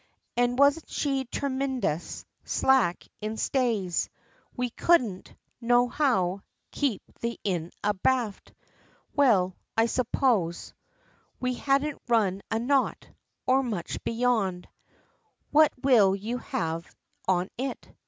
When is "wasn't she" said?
0.57-1.25